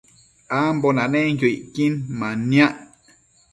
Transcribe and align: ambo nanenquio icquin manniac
ambo 0.59 0.87
nanenquio 0.95 1.49
icquin 1.57 1.93
manniac 2.19 2.75